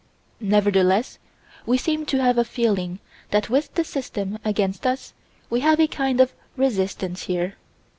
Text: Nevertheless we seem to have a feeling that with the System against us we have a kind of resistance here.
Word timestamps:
Nevertheless 0.39 1.19
we 1.67 1.77
seem 1.77 2.07
to 2.07 2.19
have 2.23 2.39
a 2.39 2.43
feeling 2.43 2.97
that 3.29 3.51
with 3.51 3.71
the 3.75 3.83
System 3.83 4.39
against 4.43 4.87
us 4.87 5.13
we 5.51 5.59
have 5.59 5.79
a 5.79 5.85
kind 5.85 6.19
of 6.19 6.33
resistance 6.57 7.25
here. 7.25 7.53